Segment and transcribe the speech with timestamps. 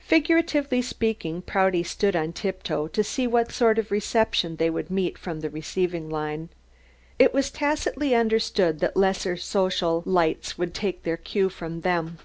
[0.00, 4.90] Figuratively speaking, Prouty stood on tip toe to see what sort of reception they would
[4.90, 6.48] meet from the receiving line.
[7.18, 12.16] It was tacitly understood that lesser social lights would take their cue from them.